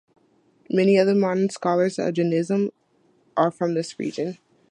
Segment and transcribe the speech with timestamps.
[0.71, 2.71] Many of the modern scholars of Jainism
[3.37, 4.39] are from this region.